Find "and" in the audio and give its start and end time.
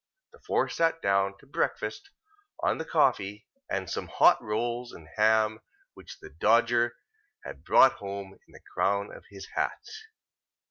3.69-3.87, 4.93-5.07